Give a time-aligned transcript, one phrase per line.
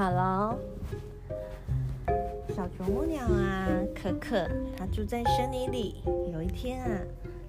[0.00, 0.56] 好喽。
[2.56, 5.96] 小啄木鸟啊，可可，它住在森林里。
[6.32, 6.88] 有一天啊，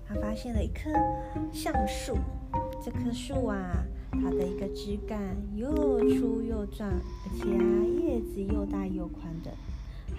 [0.06, 0.90] 它发现了一棵
[1.54, 2.18] 橡树。
[2.84, 5.18] 这棵树啊，它的一个枝干
[5.56, 7.64] 又粗又壮，而且啊，
[8.02, 9.52] 叶子又大又宽的。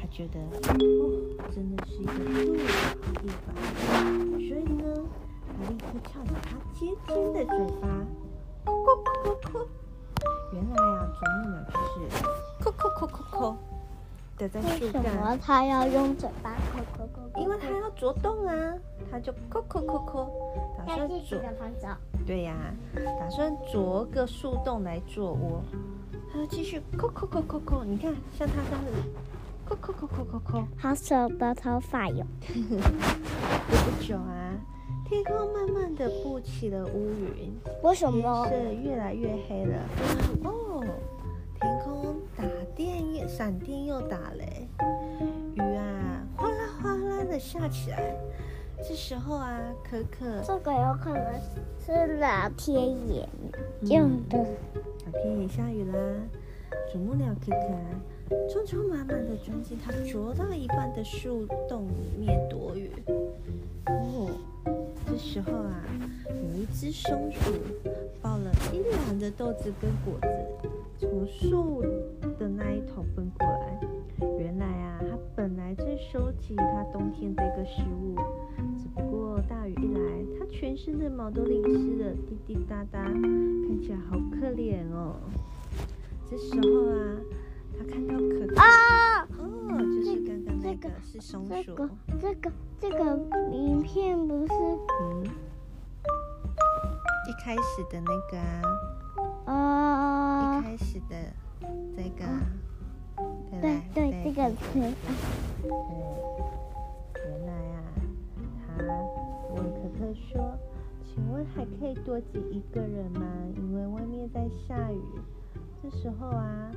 [0.01, 0.41] 它觉得
[0.73, 1.13] 哦，
[1.55, 2.19] 真的是一个特
[2.51, 3.55] 别好地方。
[4.39, 5.05] 所以呢，
[5.47, 7.87] 它立刻翘起它尖尖的嘴巴，
[8.65, 9.67] 叩叩叩叩。
[10.55, 10.77] 原来，
[13.07, 13.57] 叩叩叩叩叩。
[14.39, 15.03] 的在树干。
[15.03, 17.41] 为什么它要用嘴巴抠抠抠？
[17.41, 18.75] 因为它要啄洞啊，
[19.11, 20.31] 它就抠抠抠抠，
[20.79, 21.39] 打算啄。
[22.27, 22.65] 对呀、啊，
[23.21, 25.63] 打算啄个树洞来做窝。
[26.33, 28.93] 它要继续抠抠抠抠抠，你看，像它这样子，
[29.69, 30.65] 叩叩叩叩叩叩。
[30.79, 32.25] 好手的头发哟。
[32.49, 34.55] 过不久啊，
[35.09, 37.53] 天空慢慢的布起了乌云。
[37.83, 38.49] 为什么？
[38.49, 39.79] 是越来越黑了。
[40.45, 40.85] 哦。
[43.29, 44.69] 闪电又打雷，
[45.55, 48.15] 雨啊哗啦哗啦的下起来。
[48.87, 51.25] 这时候啊，可可，这个有可能
[51.85, 53.29] 是老天爷
[53.83, 54.39] 用的。
[54.39, 55.99] 老天爷下雨啦！
[56.91, 57.57] 啄木鸟可可
[58.49, 62.91] 匆匆忙忙的钻进它啄到一半的树洞里面躲雨。
[63.87, 64.31] 哦，
[65.07, 65.85] 这时候啊，
[66.27, 67.53] 有一只松鼠
[68.21, 70.69] 抱了一篮的豆子跟果子。
[71.03, 71.83] 从树
[72.39, 73.81] 的那一头奔过来，
[74.39, 78.15] 原来啊，它本来在收集它冬天的一个食物，
[78.79, 85.17] 只不过大雨一来，它全身的毛都淋湿了，滴滴答答，看起来好可怜哦。
[86.31, 87.17] 这时候啊，
[87.77, 93.19] 它看到可可啊，哦，就是刚刚那个是松鼠，这个这个这个
[93.51, 94.53] 影片不是
[95.03, 95.25] 嗯，
[97.29, 98.63] 一开始的那个啊。
[99.53, 101.15] 哦，一开始的
[101.95, 102.25] 这个，
[103.17, 103.21] 哦、
[103.51, 103.61] 对
[103.93, 104.65] 对，对，这个词。
[104.73, 105.71] 对，
[107.23, 107.77] 原来啊，
[108.67, 108.83] 他
[109.55, 110.57] 问可可说
[111.05, 113.27] ：“请问还可以多挤一个人吗？
[113.57, 114.99] 因为外面在下雨。”
[115.83, 116.71] 这时候啊，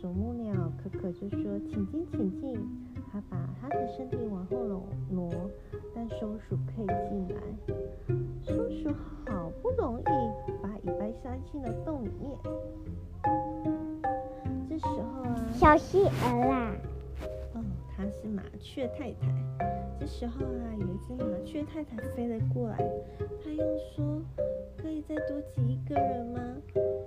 [0.00, 2.56] 啄木鸟可可就说：“请进，请进。”
[3.10, 5.30] 他把他的身体往后挪挪，
[5.94, 7.73] 但松鼠可以进来。
[15.74, 16.72] 小企鹅啦。
[17.54, 17.64] 哦，
[17.96, 19.26] 它是麻雀太太。
[19.98, 22.76] 这时候啊，有一只麻雀太太飞了过来，
[23.42, 24.22] 它又说
[24.78, 26.40] ：“可以再多挤一个人吗？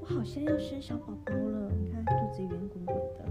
[0.02, 3.24] 我好像要生小宝宝了，你看肚子圆滚滚的。”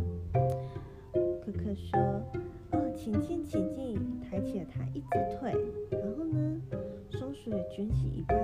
[1.44, 2.00] 可可说。
[2.72, 5.53] 哦请进，请进，抬起了它一只腿，
[5.91, 6.62] 然后呢，
[7.10, 8.34] 松鼠也卷起尾巴，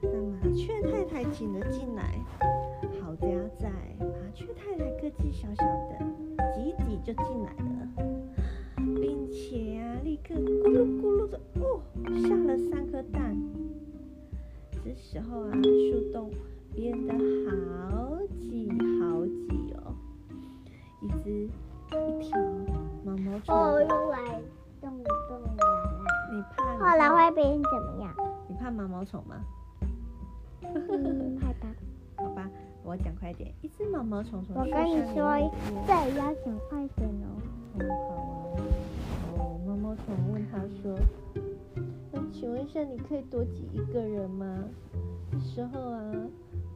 [0.00, 2.14] 那麻雀太太挤了进来。
[3.02, 3.26] 好家
[3.58, 3.68] 在，
[3.98, 6.06] 麻雀太太个子小小的，
[7.04, 7.88] 就进来了，
[8.76, 11.80] 并且啊，立刻咕噜咕噜的哦，
[12.22, 13.36] 下了三颗蛋。
[14.84, 16.30] 这时候啊，树洞
[16.74, 17.12] 变得
[17.50, 18.68] 好挤
[19.00, 19.94] 好挤哦，
[21.00, 21.48] 一只
[21.88, 22.38] 一条。
[23.04, 24.42] 毛毛虫哦，用来
[24.80, 26.04] 动动来了。
[26.32, 26.76] 你怕？
[26.78, 28.14] 后来会变怎么样？
[28.46, 29.36] 你怕毛毛虫吗？
[30.62, 31.68] 嗯，害怕。
[32.90, 33.48] 我讲快点。
[33.62, 35.30] 一只毛毛虫虫我跟你说，
[35.86, 37.38] 再要讲快点哦。
[37.78, 38.58] 嗯，好啊。
[39.38, 40.98] 哦，毛毛虫问他说
[42.10, 44.64] ：“那请问一下，你可以多挤一个人吗？”
[45.30, 46.00] 这时候啊，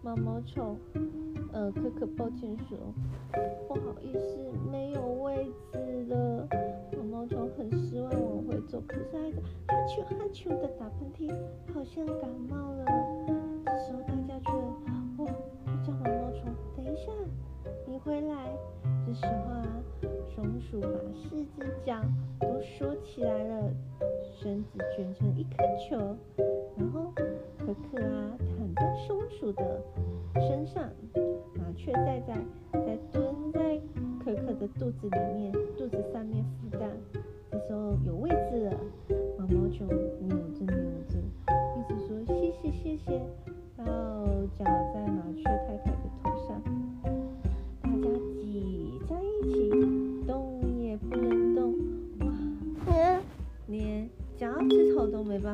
[0.04, 0.78] 毛毛虫。
[1.52, 2.78] 呃，可可抱歉说，
[3.66, 4.38] 不好意思，
[4.70, 6.48] 没有位置了。
[6.96, 9.36] 毛毛虫很失望往回走，可是还在
[9.66, 11.28] 哈啾哈啾的打喷嚏，
[11.74, 12.63] 好像感冒
[19.06, 19.62] 这时候啊，
[20.34, 22.00] 松鼠把四只脚
[22.40, 23.70] 都缩起来了，
[24.40, 26.16] 身子卷成一颗球，
[26.76, 27.12] 然后
[27.58, 29.80] 可可啊躺在松鼠的
[30.48, 30.88] 身上。
[31.54, 32.34] 麻雀在在
[32.72, 33.80] 在蹲在
[34.24, 36.90] 可可的肚子里面，肚子上面孵蛋。
[37.50, 38.76] 这时候有位置了，
[39.38, 39.86] 毛毛虫
[40.20, 40.74] 扭着扭
[41.08, 41.13] 着，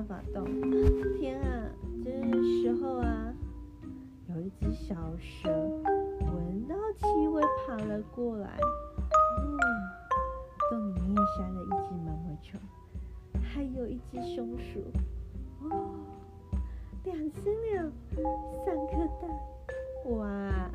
[0.00, 0.44] 办法动。
[1.19, 1.69] 天啊，
[2.02, 2.11] 这
[2.43, 3.35] 时候啊，
[4.29, 6.75] 有一只小蛇闻到。
[6.97, 8.58] 气味跑了过来，
[9.38, 9.58] 嗯，
[10.69, 12.61] 洞里面塞了一只毛毛虫，
[13.41, 14.81] 还有一只松鼠，
[15.70, 15.94] 哦，
[17.05, 17.91] 两只鸟，
[18.64, 19.31] 三颗蛋，
[20.17, 20.70] 哇，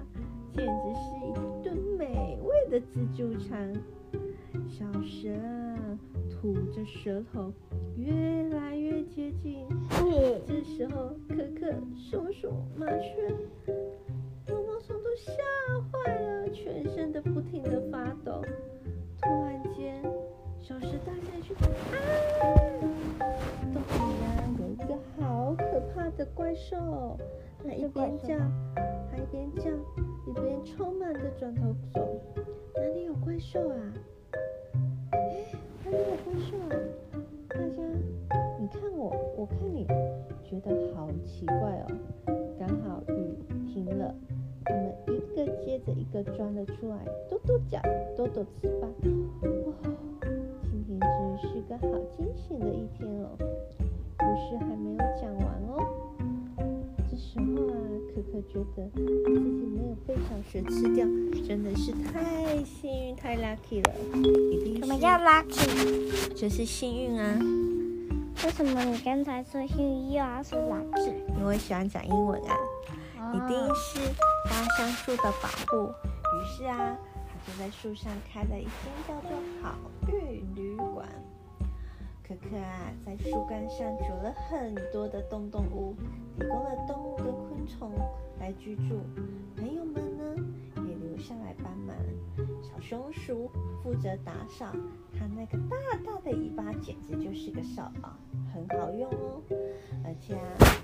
[0.53, 3.73] 简直是一顿美味的自助餐。
[4.69, 5.29] 小蛇，
[6.31, 7.51] 吐着舌头，
[7.97, 8.74] 越来
[9.15, 9.65] 接近。
[10.45, 13.33] 这时候，可可、松鼠、麻雀、
[14.49, 15.31] 毛毛虫都吓
[15.89, 18.41] 坏了，全身都不停的发抖。
[19.21, 20.03] 突然间，
[20.61, 21.55] 小石大声说
[21.95, 21.97] ：“啊！
[23.73, 24.25] 洞里呀，
[24.59, 27.17] 有一个好可怕的怪兽！”
[27.63, 28.37] 它一边叫，
[29.09, 29.71] 还一边叫，
[30.27, 32.21] 一边充满的转头走。
[32.75, 33.93] 哪里有怪兽啊？
[35.11, 35.45] 哎，
[35.85, 36.75] 哪里有怪兽啊？
[39.05, 39.85] 我，我看你，
[40.43, 41.85] 觉得好奇怪哦。
[42.57, 43.37] 刚好雨
[43.71, 44.15] 停了，
[44.65, 46.97] 我们一个接着一个钻了出来，
[47.29, 47.79] 跺跺脚，
[48.17, 48.89] 抖抖翅膀。
[49.67, 49.73] 哇，
[50.63, 51.87] 今天真是个好
[52.17, 53.29] 惊险的一天哦。
[54.17, 55.85] 故事还没有讲完哦。
[57.07, 57.77] 这时候啊，
[58.09, 61.05] 可可觉得自己没有被小蛇吃掉，
[61.47, 63.93] 真的是太幸运、太 lucky 了。
[64.51, 66.33] 一定是什么叫 lucky？
[66.33, 67.39] 就是幸运啊。
[68.45, 72.55] 为什么你刚才说幸运又是哪句因为喜欢讲英文啊。
[73.33, 73.99] 一定是
[74.47, 75.87] 大橡树的保护。
[75.87, 76.95] 于是啊，
[77.27, 78.71] 他就在树上开了一间
[79.07, 79.31] 叫做
[79.63, 79.75] 好
[80.07, 81.07] 运旅馆。
[82.23, 85.95] 可可啊，在树干上筑了很多的洞洞屋，
[86.37, 87.91] 提供了动物跟昆虫
[88.39, 89.01] 来居住。
[89.57, 90.23] 朋友们呢，
[90.87, 91.95] 也留下来帮忙。
[92.65, 93.51] 小松鼠
[93.83, 94.65] 负责打扫，
[95.13, 98.17] 它那个大大的尾巴简直就是个扫把，
[98.51, 99.39] 很好用哦。
[100.03, 100.41] 而且啊，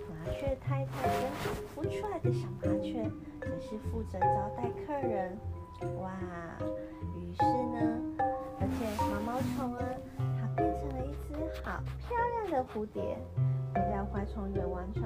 [0.07, 1.31] 麻雀太太跟
[1.73, 3.03] 孵出来的小麻雀，
[3.41, 5.35] 则是负责招待客人。
[5.99, 6.13] 哇，
[7.17, 7.99] 于是呢，
[8.59, 9.83] 而且毛毛虫啊。
[10.39, 11.33] 它变成了一只
[11.63, 13.17] 好漂亮的蝴蝶，
[13.73, 15.03] 回到花丛园玩耍。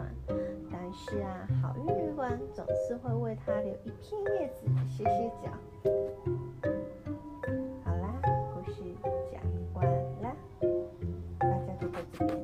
[0.85, 5.49] 但是啊，好运旅馆总是会为他留一片叶子歇歇脚。
[7.83, 8.21] 好啦，
[8.53, 8.83] 故事
[9.31, 9.41] 讲
[9.73, 9.83] 完
[10.21, 10.35] 啦，
[11.39, 12.37] 大家就在这边。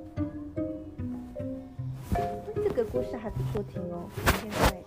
[2.64, 4.81] 这个故事还不错听哦，现在